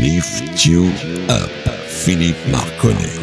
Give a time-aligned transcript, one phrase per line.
[0.00, 0.86] Lift You
[1.28, 1.50] Up,
[1.88, 3.18] Philippe Marconnet.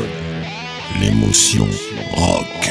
[1.00, 1.66] L'émotion
[2.12, 2.70] rock.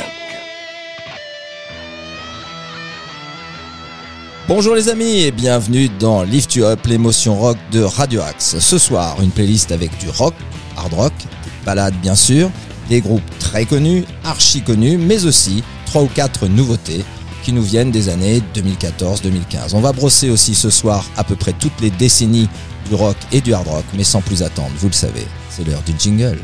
[4.47, 8.59] Bonjour les amis et bienvenue dans Lift You Up, l'émotion rock de Radio Axe.
[8.59, 10.35] Ce soir, une playlist avec du rock,
[10.77, 12.51] hard rock, des balades bien sûr,
[12.91, 17.07] des groupes très connus, archi connus, mais aussi trois ou quatre nouveautés
[17.43, 19.75] qui nous viennent des années 2014-2015.
[19.75, 22.51] On va brosser aussi ce soir à peu près toutes les décennies
[22.89, 25.83] du rock et du hard rock, mais sans plus attendre, vous le savez, c'est l'heure
[25.83, 26.39] du jingle.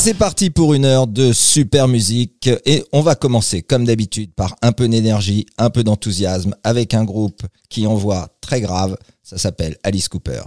[0.00, 4.54] C'est parti pour une heure de super musique et on va commencer comme d'habitude par
[4.62, 9.76] un peu d'énergie, un peu d'enthousiasme avec un groupe qui envoie très grave, ça s'appelle
[9.82, 10.42] Alice Cooper.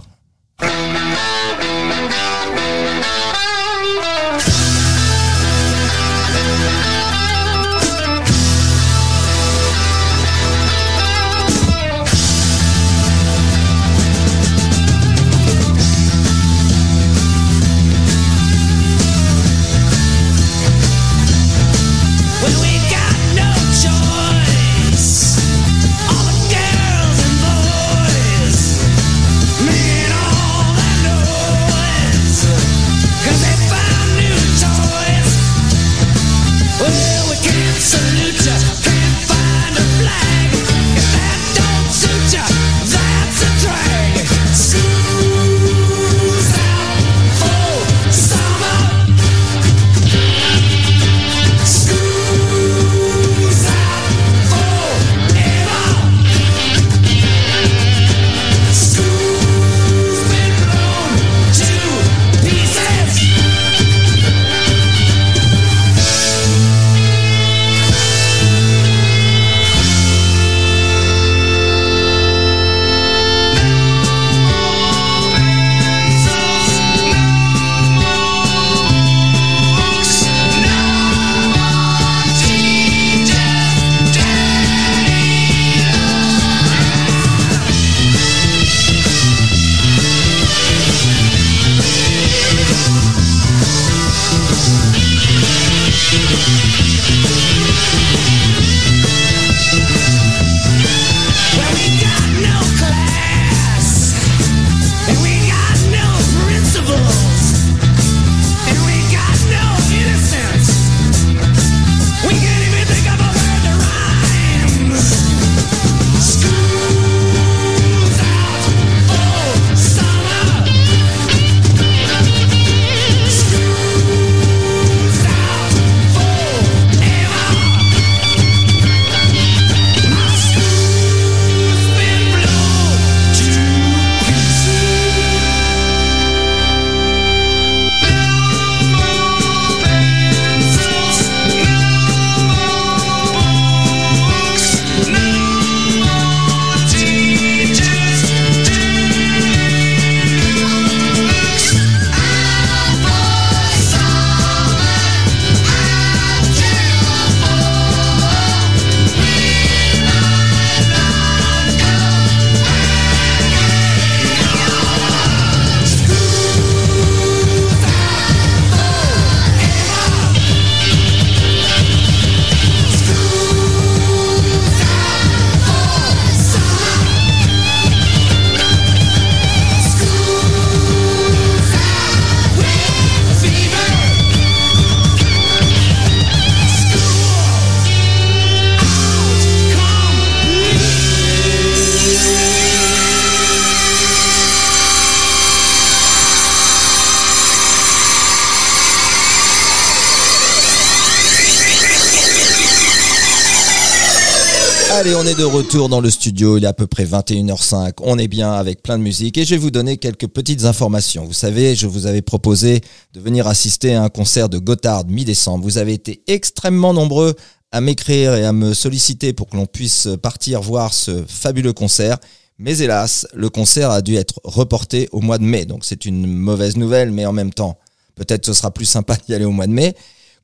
[205.88, 209.02] Dans le studio, il est à peu près 21h05, on est bien avec plein de
[209.02, 211.24] musique et je vais vous donner quelques petites informations.
[211.24, 212.80] Vous savez, je vous avais proposé
[213.12, 215.64] de venir assister à un concert de Gotthard mi-décembre.
[215.64, 217.34] Vous avez été extrêmement nombreux
[217.70, 222.18] à m'écrire et à me solliciter pour que l'on puisse partir voir ce fabuleux concert.
[222.58, 225.64] Mais hélas, le concert a dû être reporté au mois de mai.
[225.64, 227.78] Donc c'est une mauvaise nouvelle, mais en même temps,
[228.14, 229.94] peut-être ce sera plus sympa d'y aller au mois de mai.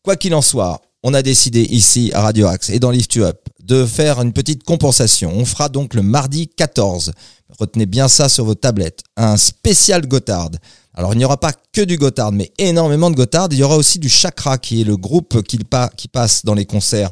[0.02, 3.25] Quoi qu'il en soit, on a décidé ici à Radio Axe et dans Lift You
[3.25, 5.33] Up de faire une petite compensation.
[5.35, 7.12] On fera donc le mardi 14.
[7.59, 9.03] Retenez bien ça sur vos tablettes.
[9.17, 10.50] Un spécial Gotthard.
[10.95, 13.49] Alors il n'y aura pas que du Gotthard, mais énormément de Gotthard.
[13.53, 15.59] Il y aura aussi du Chakra, qui est le groupe qui,
[15.97, 17.11] qui passe dans les concerts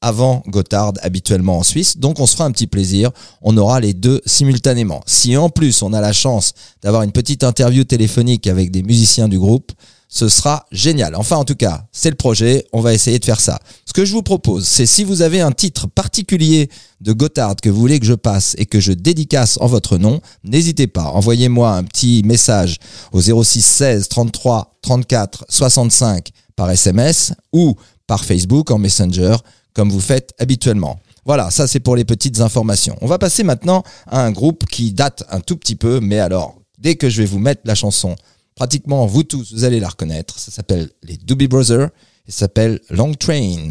[0.00, 1.98] avant Gotthard habituellement en Suisse.
[1.98, 3.10] Donc on se fera un petit plaisir.
[3.42, 5.02] On aura les deux simultanément.
[5.06, 9.28] Si en plus on a la chance d'avoir une petite interview téléphonique avec des musiciens
[9.28, 9.72] du groupe,
[10.08, 11.14] ce sera génial.
[11.14, 12.66] Enfin, en tout cas, c'est le projet.
[12.72, 13.60] On va essayer de faire ça.
[13.84, 16.70] Ce que je vous propose, c'est si vous avez un titre particulier
[17.02, 20.20] de Gotthard que vous voulez que je passe et que je dédicace en votre nom,
[20.44, 21.04] n'hésitez pas.
[21.04, 22.78] Envoyez-moi un petit message
[23.12, 27.76] au 06 16 33 34 65 par SMS ou
[28.06, 29.36] par Facebook en Messenger,
[29.74, 30.98] comme vous faites habituellement.
[31.26, 32.96] Voilà, ça c'est pour les petites informations.
[33.02, 36.56] On va passer maintenant à un groupe qui date un tout petit peu, mais alors,
[36.78, 38.16] dès que je vais vous mettre la chanson
[38.58, 40.36] pratiquement vous tous, vous allez la reconnaître.
[40.36, 41.90] Ça s'appelle les Doobie Brothers
[42.26, 43.70] et ça s'appelle Long Train.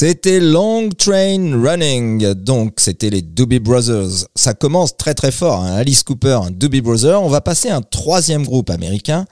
[0.00, 4.24] C'était Long Train Running, donc c'était les Doobie Brothers.
[4.34, 5.74] Ça commence très très fort, hein.
[5.74, 7.22] Alice Cooper, un Doobie Brothers.
[7.22, 9.26] On va passer à un troisième groupe américain,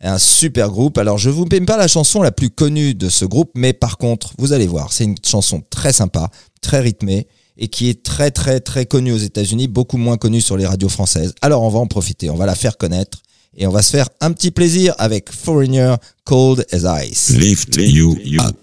[0.00, 0.96] un super groupe.
[0.96, 3.98] Alors je vous mets pas la chanson la plus connue de ce groupe, mais par
[3.98, 6.30] contre, vous allez voir, c'est une chanson très sympa,
[6.62, 7.28] très rythmée
[7.58, 10.88] et qui est très très très connue aux États-Unis, beaucoup moins connue sur les radios
[10.88, 11.34] françaises.
[11.42, 13.18] Alors on va en profiter, on va la faire connaître
[13.56, 15.94] et on va se faire un petit plaisir avec Foreigner
[16.24, 17.30] Cold as Ice.
[17.30, 18.56] Lift you up.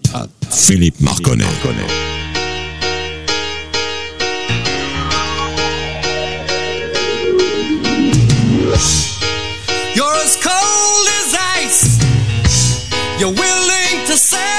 [0.50, 1.44] Philippe Marconnet.
[9.94, 11.98] You're as cold as ice.
[13.18, 14.51] You're willing to sacrifice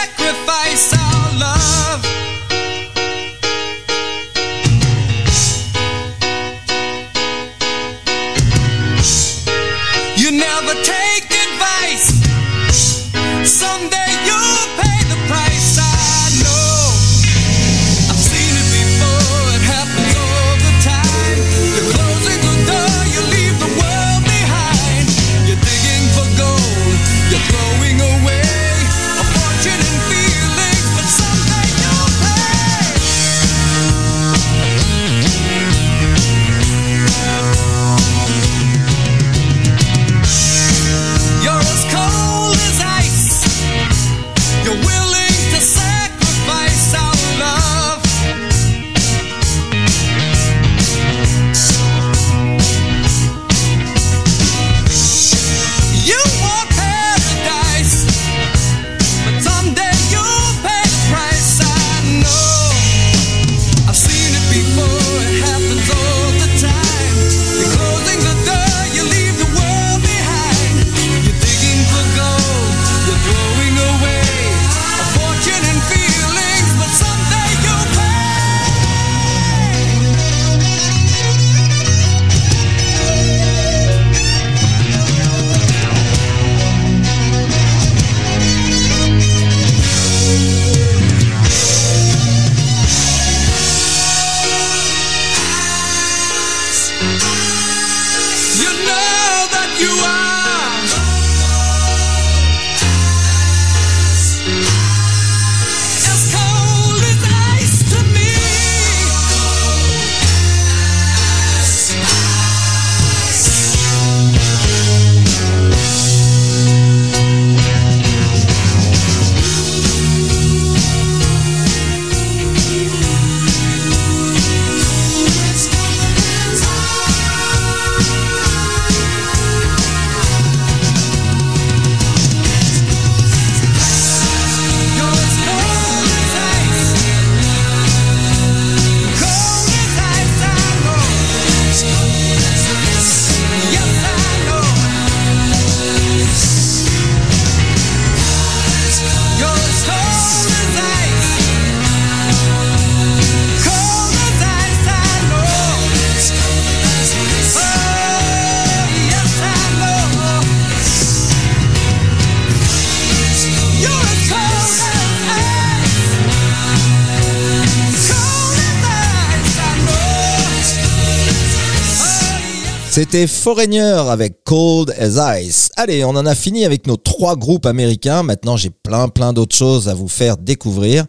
[173.13, 175.69] C'était Foreigner avec Cold as Ice.
[175.77, 178.23] Allez, on en a fini avec nos trois groupes américains.
[178.23, 181.05] Maintenant, j'ai plein plein d'autres choses à vous faire découvrir.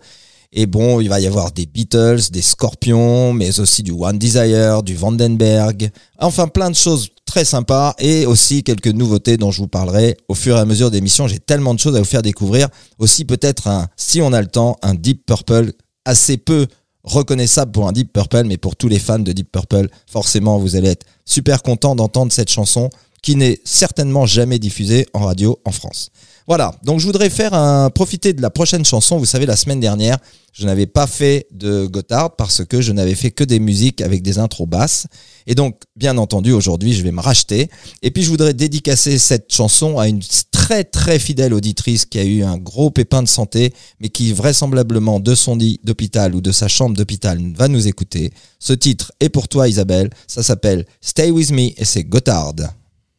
[0.52, 4.82] Et bon, il va y avoir des Beatles, des Scorpions, mais aussi du One Desire,
[4.82, 5.90] du Vandenberg.
[6.18, 10.34] Enfin, plein de choses très sympas et aussi quelques nouveautés dont je vous parlerai au
[10.34, 11.26] fur et à mesure des missions.
[11.26, 12.68] J'ai tellement de choses à vous faire découvrir.
[12.98, 15.72] Aussi peut-être si on a le temps, un Deep Purple
[16.04, 16.66] assez peu
[17.04, 20.74] reconnaissable pour un Deep Purple, mais pour tous les fans de Deep Purple, forcément, vous
[20.76, 22.90] allez être super content d'entendre cette chanson
[23.24, 26.10] qui n'est certainement jamais diffusée en radio en France.
[26.46, 29.16] Voilà, donc je voudrais faire un profiter de la prochaine chanson.
[29.16, 30.18] Vous savez, la semaine dernière,
[30.52, 34.20] je n'avais pas fait de Gotthard parce que je n'avais fait que des musiques avec
[34.20, 35.06] des intros basses.
[35.46, 37.70] Et donc, bien entendu, aujourd'hui, je vais me racheter.
[38.02, 40.20] Et puis, je voudrais dédicacer cette chanson à une
[40.52, 45.18] très très fidèle auditrice qui a eu un gros pépin de santé, mais qui vraisemblablement
[45.18, 48.34] de son lit d'hôpital ou de sa chambre d'hôpital va nous écouter.
[48.58, 50.10] Ce titre est pour toi, Isabelle.
[50.26, 52.52] Ça s'appelle Stay With Me et c'est Gotthard.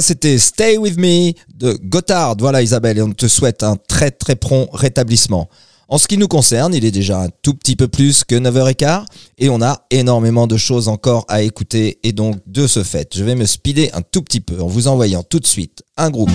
[0.00, 2.36] c'était Stay With Me de Gotthard.
[2.38, 5.48] Voilà Isabelle, et on te souhaite un très très prompt rétablissement.
[5.88, 9.04] En ce qui nous concerne, il est déjà un tout petit peu plus que 9h15
[9.38, 13.22] et on a énormément de choses encore à écouter et donc de ce fait, je
[13.22, 16.30] vais me speeder un tout petit peu en vous envoyant tout de suite un groupe.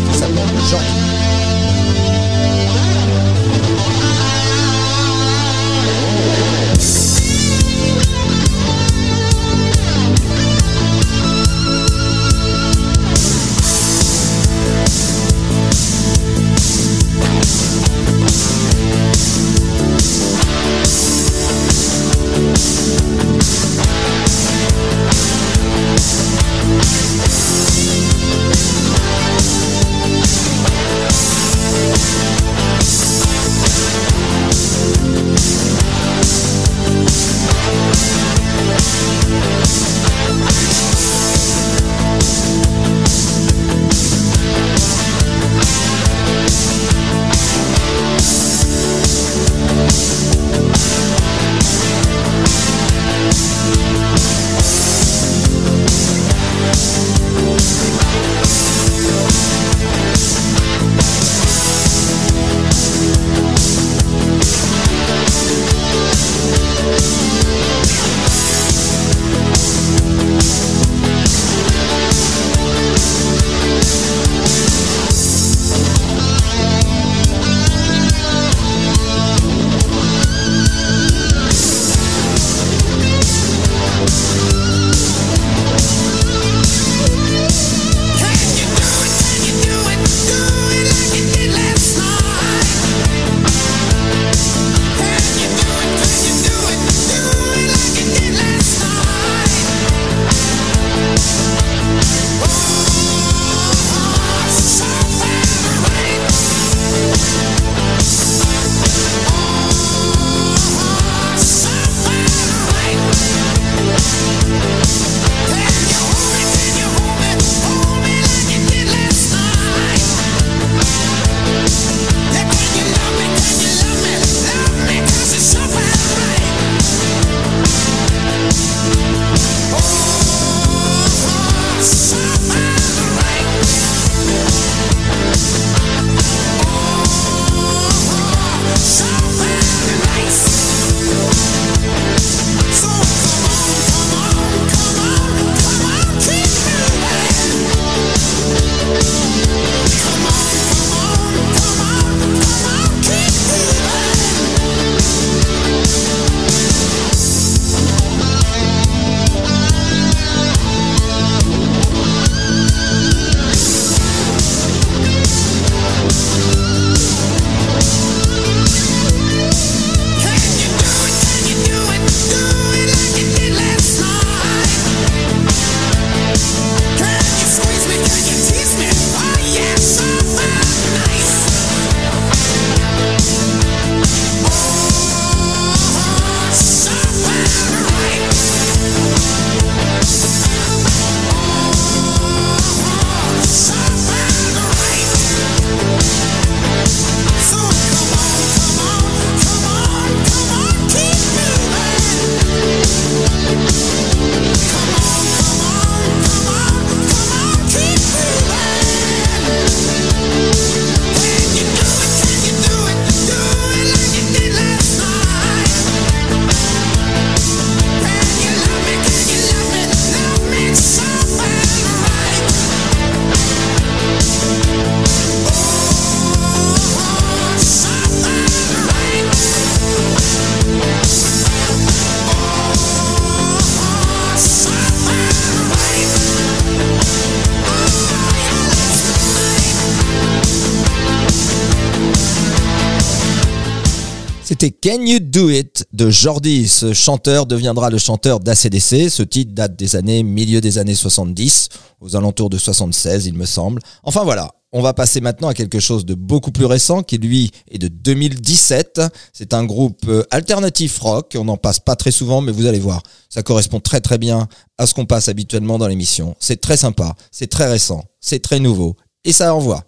[244.69, 246.67] Can You Do It de Jordi.
[246.67, 249.09] Ce chanteur deviendra le chanteur d'ACDC.
[249.09, 251.69] Ce titre date des années, milieu des années 70,
[251.99, 253.81] aux alentours de 76, il me semble.
[254.03, 254.51] Enfin voilà.
[254.73, 257.89] On va passer maintenant à quelque chose de beaucoup plus récent qui lui est de
[257.89, 259.01] 2017.
[259.33, 261.35] C'est un groupe euh, alternatif rock.
[261.37, 264.47] On n'en passe pas très souvent, mais vous allez voir, ça correspond très très bien
[264.77, 266.35] à ce qu'on passe habituellement dans l'émission.
[266.39, 268.95] C'est très sympa, c'est très récent, c'est très nouveau
[269.25, 269.83] et ça envoie.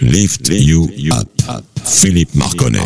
[0.00, 1.28] Lift You Up.
[1.84, 2.80] Philippe Marconnet.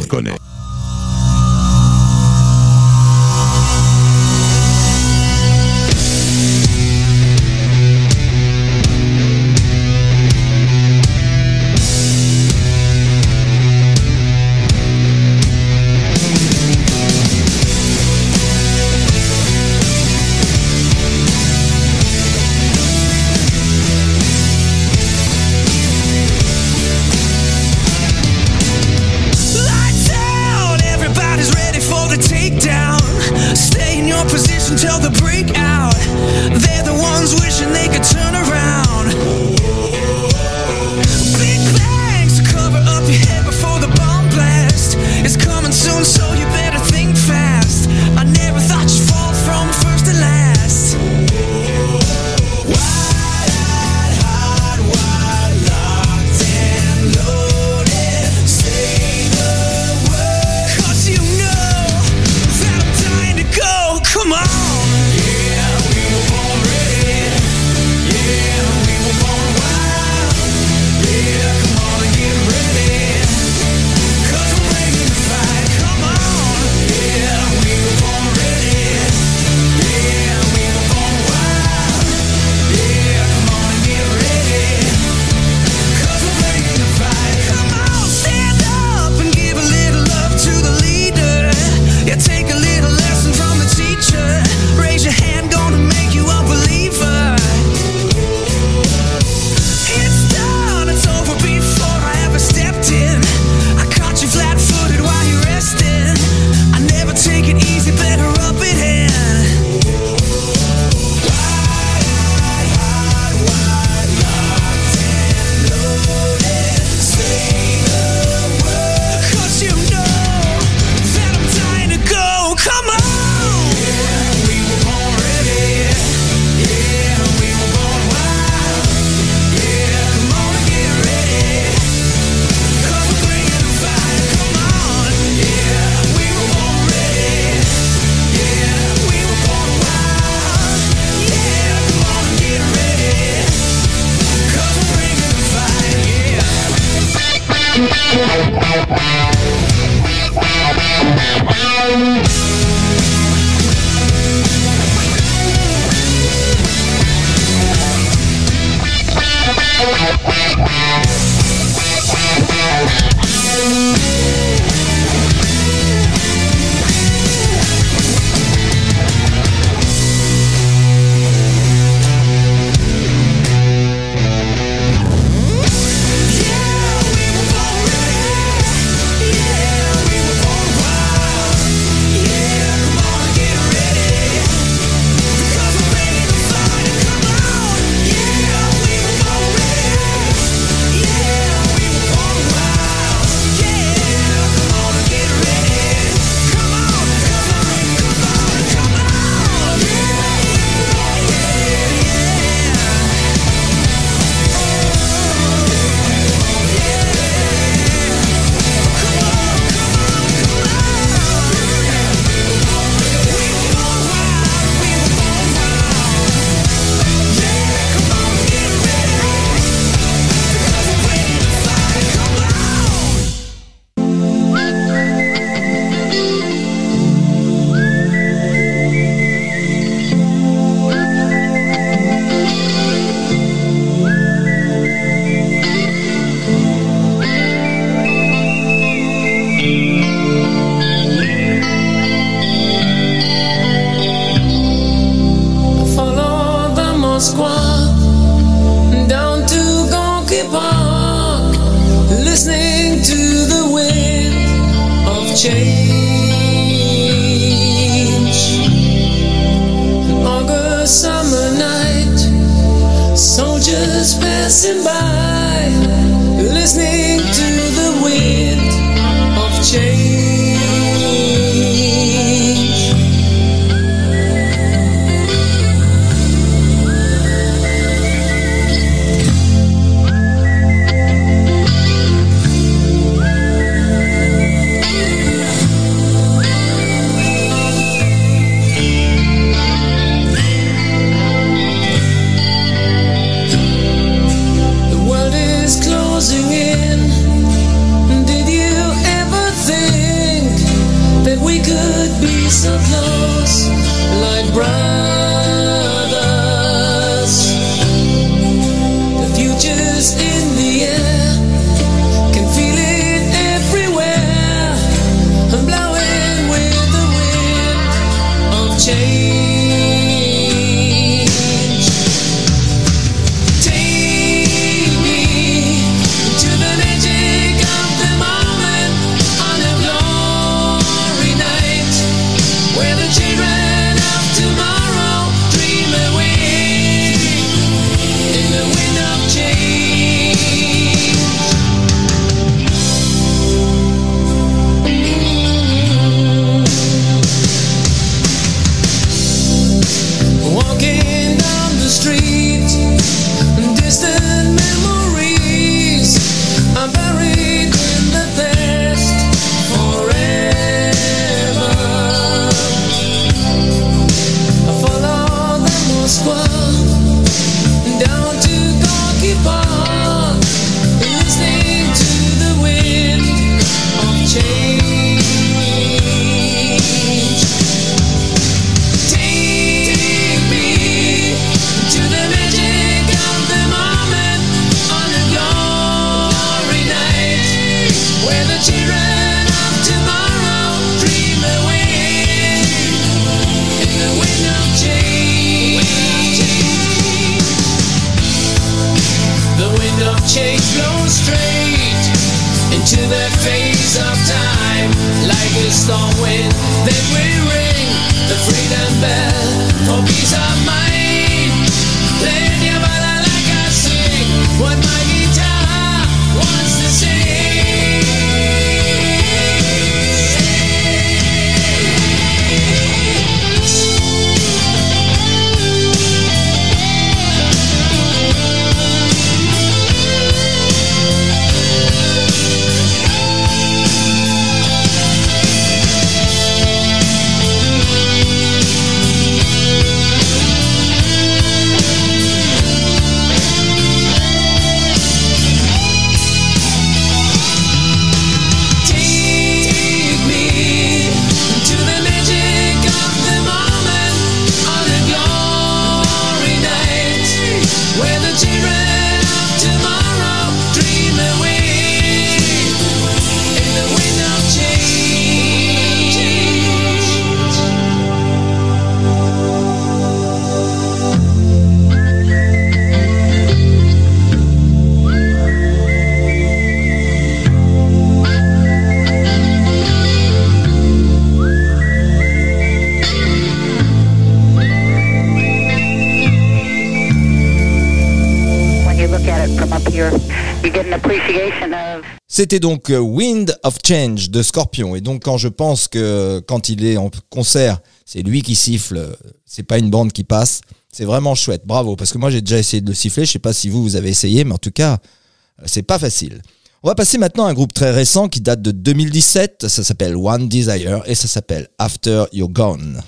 [492.35, 494.97] C'était donc euh, Wind of Change de Scorpion.
[494.97, 498.97] Et donc quand je pense que quand il est en concert, c'est lui qui siffle,
[498.97, 499.13] euh,
[499.45, 501.67] c'est pas une bande qui passe, c'est vraiment chouette.
[501.67, 503.27] Bravo, parce que moi j'ai déjà essayé de le siffler.
[503.27, 505.99] Je sais pas si vous vous avez essayé, mais en tout cas, euh, c'est pas
[505.99, 506.41] facile.
[506.83, 509.69] On va passer maintenant à un groupe très récent qui date de 2017.
[509.69, 513.03] Ça s'appelle One Desire et ça s'appelle After You're Gone.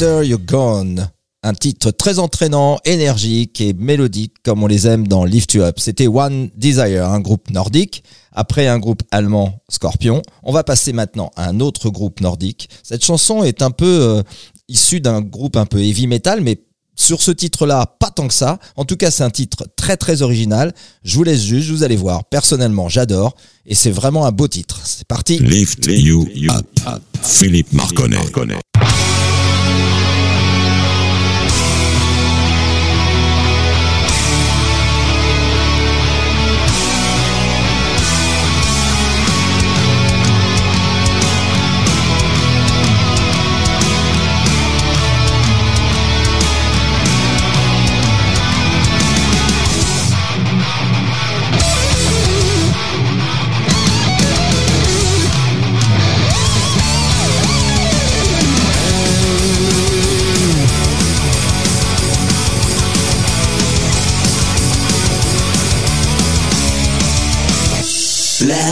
[0.00, 1.10] After You're Gone.
[1.42, 5.78] Un titre très entraînant, énergique et mélodique comme on les aime dans Lift You Up.
[5.78, 8.02] C'était One Desire, un groupe nordique.
[8.32, 10.22] Après un groupe allemand, Scorpion.
[10.42, 12.70] On va passer maintenant à un autre groupe nordique.
[12.82, 14.22] Cette chanson est un peu euh,
[14.68, 16.62] issue d'un groupe un peu heavy metal, mais
[16.96, 18.58] sur ce titre-là, pas tant que ça.
[18.76, 20.72] En tout cas, c'est un titre très très original.
[21.02, 22.24] Je vous laisse juger, vous allez voir.
[22.24, 23.34] Personnellement, j'adore.
[23.66, 24.80] Et c'est vraiment un beau titre.
[24.82, 25.40] C'est parti.
[25.40, 26.66] Lift You Up.
[27.22, 28.16] Philippe Marconnet.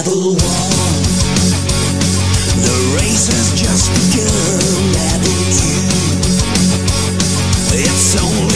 [0.09, 0.15] The
[2.97, 4.93] race has just begun.
[4.95, 5.39] Level
[7.75, 8.47] it's only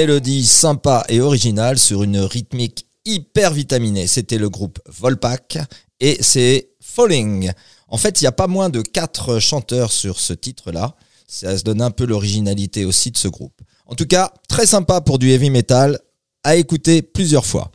[0.00, 4.06] mélodie sympa et originale sur une rythmique hyper vitaminée.
[4.06, 5.58] C'était le groupe Volpac
[6.00, 7.52] et c'est Falling.
[7.86, 10.94] En fait, il n'y a pas moins de quatre chanteurs sur ce titre-là.
[11.28, 13.60] Ça se donne un peu l'originalité aussi de ce groupe.
[13.84, 15.98] En tout cas, très sympa pour du heavy metal
[16.44, 17.70] à écouter plusieurs fois.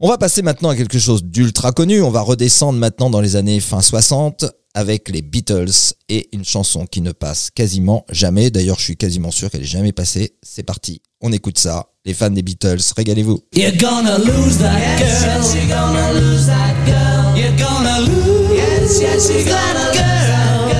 [0.00, 2.02] On va passer maintenant à quelque chose d'ultra connu.
[2.02, 4.44] On va redescendre maintenant dans les années fin 60
[4.74, 8.50] avec les Beatles et une chanson qui ne passe quasiment jamais.
[8.50, 10.34] D'ailleurs, je suis quasiment sûr qu'elle est jamais passée.
[10.42, 11.00] C'est parti.
[11.20, 11.86] On écoute ça.
[12.04, 13.40] Les fans des Beatles, régalez-vous.
[13.54, 15.08] You're gonna lose that girl.
[15.08, 17.38] Yes, you're gonna lose that girl.
[17.38, 18.54] You're gonna lose.
[18.54, 20.74] Yes, yes, you're gonna lose that girl.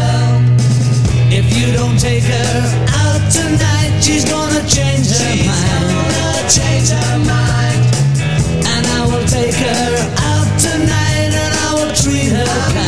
[1.31, 6.13] If you don't take her out tonight, she's gonna change her mind.
[6.13, 7.81] Gonna change her mind.
[8.67, 12.84] And I will take her out tonight, and I will treat her kind.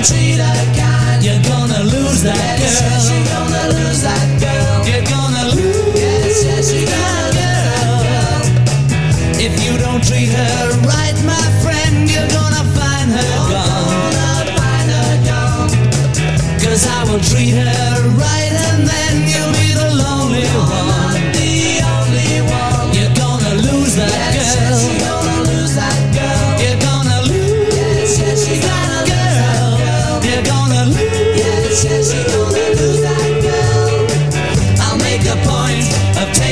[0.00, 1.22] Treat her kind.
[1.22, 2.72] You're gonna lose that girl.
[2.72, 4.80] Yes, you're gonna lose that girl.
[4.88, 5.92] You're gonna lose.
[5.92, 9.44] Yes, yes, you're gonna lose that girl.
[9.44, 14.08] If you don't treat her right, my friend, you're gonna find her gone.
[14.16, 15.68] Gonna find her gone.
[16.64, 20.99] Cause I will treat her right and then you'll be the lonely one.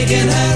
[0.09, 0.48] Taking her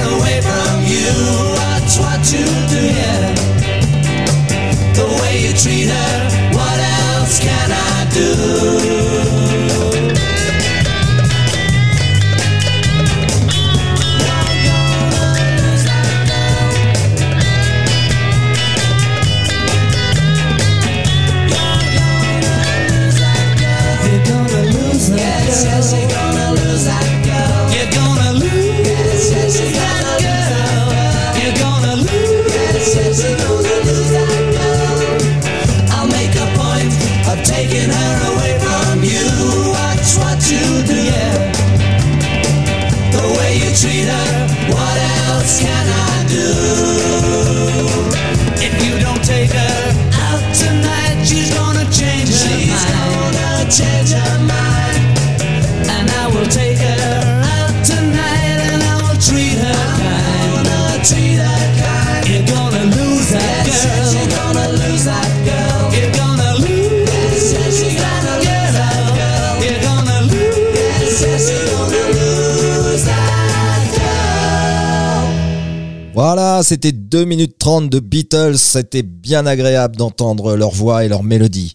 [76.73, 78.57] c'était 2 minutes 30 de Beatles.
[78.57, 81.75] C'était bien agréable d'entendre leur voix et leur mélodie.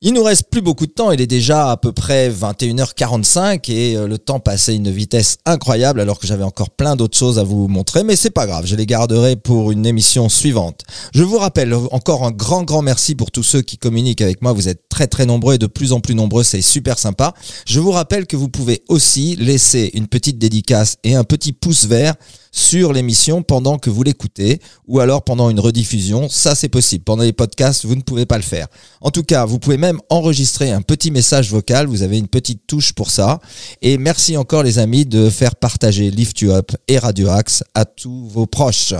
[0.00, 3.96] Il nous reste plus beaucoup de temps, il est déjà à peu près 21h45 et
[3.96, 7.40] euh, le temps passait à une vitesse incroyable alors que j'avais encore plein d'autres choses
[7.40, 10.82] à vous montrer, mais c'est pas grave, je les garderai pour une émission suivante.
[11.12, 14.52] Je vous rappelle encore un grand grand merci pour tous ceux qui communiquent avec moi,
[14.52, 17.34] vous êtes très très nombreux et de plus en plus nombreux, c'est super sympa.
[17.66, 21.86] Je vous rappelle que vous pouvez aussi laisser une petite dédicace et un petit pouce
[21.86, 22.14] vert
[22.52, 27.04] sur l'émission pendant que vous l'écoutez ou alors pendant une rediffusion, ça c'est possible.
[27.04, 28.66] Pendant les podcasts, vous ne pouvez pas le faire.
[29.00, 32.66] En tout cas, vous pouvez même enregistrer un petit message vocal, vous avez une petite
[32.66, 33.40] touche pour ça.
[33.82, 37.84] Et merci encore les amis de faire partager Lift You Up et Radio Axe à
[37.84, 38.94] tous vos proches.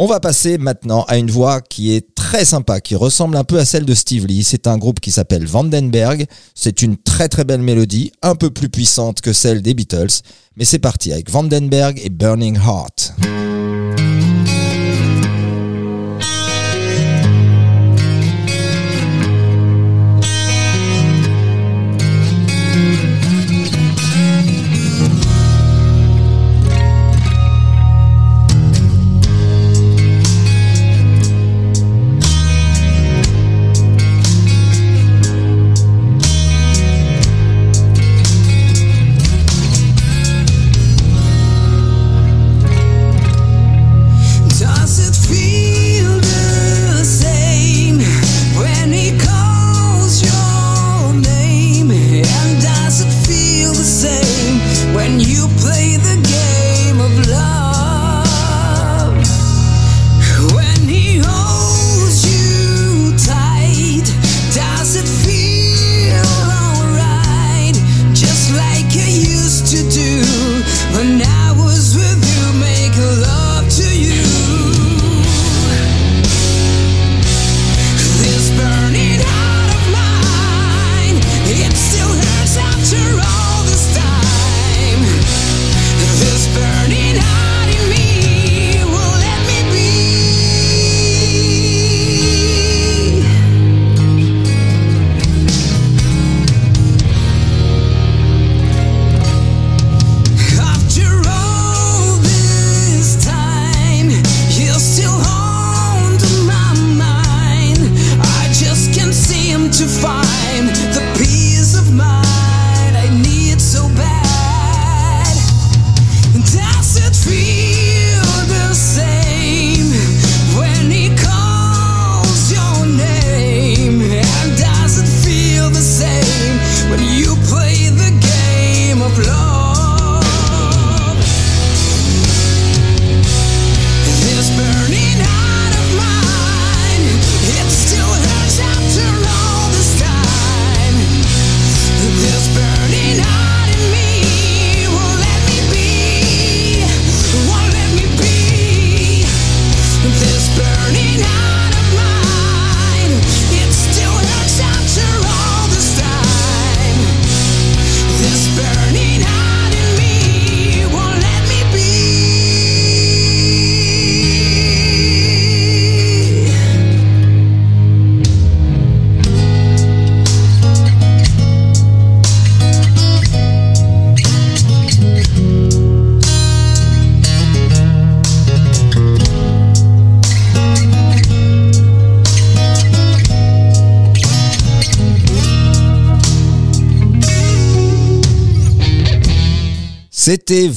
[0.00, 3.58] On va passer maintenant à une voix qui est très sympa, qui ressemble un peu
[3.58, 4.44] à celle de Steve Lee.
[4.44, 6.26] C'est un groupe qui s'appelle Vandenberg.
[6.54, 10.22] C'est une très très belle mélodie, un peu plus puissante que celle des Beatles.
[10.56, 13.14] Mais c'est parti avec Vandenberg et Burning Heart.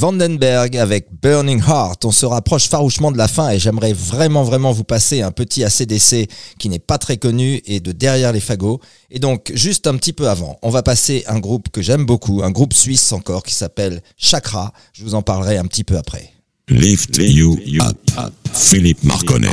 [0.01, 2.05] Vandenberg avec Burning Heart.
[2.05, 5.63] On se rapproche farouchement de la fin et j'aimerais vraiment vraiment vous passer un petit
[5.63, 6.27] ACDC
[6.57, 8.81] qui n'est pas très connu et de derrière les fagots.
[9.11, 12.41] Et donc juste un petit peu avant, on va passer un groupe que j'aime beaucoup,
[12.43, 14.73] un groupe suisse encore qui s'appelle Chakra.
[14.93, 16.31] Je vous en parlerai un petit peu après.
[16.67, 17.95] Lift, you, up.
[18.53, 19.49] Philippe Marconnet.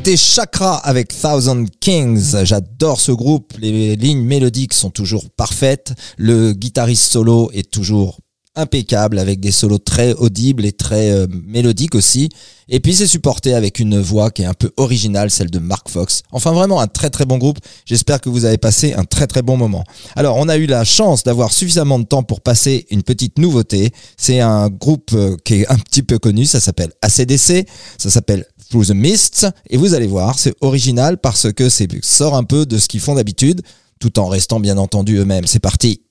[0.00, 2.34] C'était Chakra avec Thousand Kings.
[2.44, 3.52] J'adore ce groupe.
[3.58, 5.92] Les lignes mélodiques sont toujours parfaites.
[6.16, 8.18] Le guitariste solo est toujours
[8.56, 12.28] impeccable avec des solos très audibles et très euh, mélodiques aussi.
[12.68, 15.88] Et puis c'est supporté avec une voix qui est un peu originale, celle de Mark
[15.88, 16.22] Fox.
[16.32, 17.58] Enfin vraiment un très très bon groupe.
[17.84, 19.84] J'espère que vous avez passé un très très bon moment.
[20.16, 23.92] Alors on a eu la chance d'avoir suffisamment de temps pour passer une petite nouveauté.
[24.16, 27.66] C'est un groupe euh, qui est un petit peu connu, ça s'appelle ACDC,
[27.98, 32.36] ça s'appelle Through the Mists et vous allez voir, c'est original parce que c'est sort
[32.36, 33.62] un peu de ce qu'ils font d'habitude
[34.00, 35.46] tout en restant bien entendu eux-mêmes.
[35.46, 36.02] C'est parti.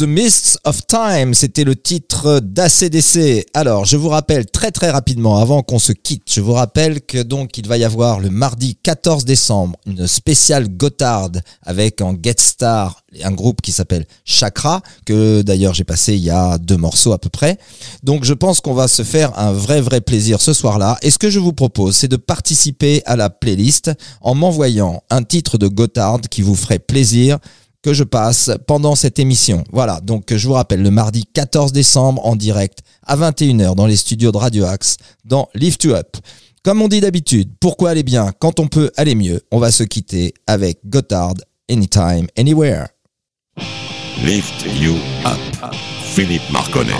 [0.00, 3.44] The Mists of Time, c'était le titre d'ACDC.
[3.52, 7.22] Alors, je vous rappelle très très rapidement, avant qu'on se quitte, je vous rappelle que
[7.22, 11.32] donc il va y avoir le mardi 14 décembre une spéciale Gotthard
[11.62, 16.30] avec en guest star un groupe qui s'appelle Chakra, que d'ailleurs j'ai passé il y
[16.30, 17.58] a deux morceaux à peu près.
[18.02, 20.96] Donc je pense qu'on va se faire un vrai vrai plaisir ce soir-là.
[21.02, 23.90] Et ce que je vous propose, c'est de participer à la playlist
[24.20, 27.38] en m'envoyant un titre de Gotthard qui vous ferait plaisir
[27.82, 29.64] que je passe pendant cette émission.
[29.72, 33.96] Voilà, donc je vous rappelle le mardi 14 décembre en direct à 21h dans les
[33.96, 36.16] studios de Radio Axe dans Lift You Up.
[36.62, 39.40] Comme on dit d'habitude, pourquoi aller bien quand on peut aller mieux?
[39.50, 41.34] On va se quitter avec Gotthard
[41.70, 42.88] Anytime Anywhere.
[44.22, 45.38] Lift you up.
[46.02, 46.92] Philippe Marconnet.